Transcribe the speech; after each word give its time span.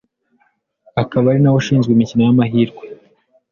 akaba 1.01 1.25
ari 1.31 1.39
nawe 1.41 1.57
ushinzwe 1.61 1.91
imikino 1.93 2.21
y’amahirwe 2.23 2.83